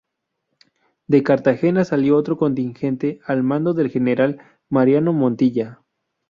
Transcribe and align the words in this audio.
De 1.05 1.21
Cartagena 1.21 1.85
salió 1.85 2.17
otro 2.17 2.35
contingente 2.35 3.19
al 3.23 3.43
mando 3.43 3.75
del 3.75 3.91
general 3.91 4.39
Mariano 4.67 5.13
Montilla. 5.13 5.79